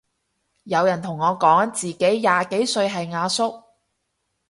[0.63, 3.53] 有人同我講自己廿幾歲係阿叔